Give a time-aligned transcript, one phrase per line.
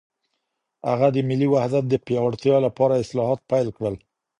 [0.89, 3.95] هغه د ملي وحدت د پیاوړتیا لپاره اصلاحات پیل کړل.